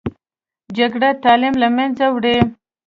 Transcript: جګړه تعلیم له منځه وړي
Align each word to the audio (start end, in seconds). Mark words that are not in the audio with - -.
جګړه 0.77 1.09
تعلیم 1.23 1.53
له 1.63 1.67
منځه 1.75 2.05
وړي 2.11 2.37